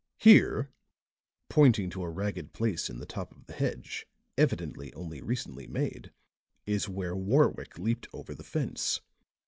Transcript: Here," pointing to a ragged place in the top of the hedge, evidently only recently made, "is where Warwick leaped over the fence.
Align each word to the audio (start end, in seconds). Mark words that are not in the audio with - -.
Here," 0.17 0.71
pointing 1.47 1.91
to 1.91 2.01
a 2.01 2.09
ragged 2.09 2.53
place 2.53 2.89
in 2.89 2.97
the 2.97 3.05
top 3.05 3.31
of 3.31 3.45
the 3.45 3.53
hedge, 3.53 4.07
evidently 4.35 4.91
only 4.95 5.21
recently 5.21 5.67
made, 5.67 6.11
"is 6.65 6.89
where 6.89 7.15
Warwick 7.15 7.77
leaped 7.77 8.07
over 8.11 8.33
the 8.33 8.43
fence. 8.43 9.01